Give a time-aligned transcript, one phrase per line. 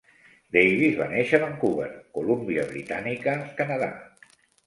[0.55, 3.93] Davis va néixer a Vancouver, Columbia Britànica, Canadà.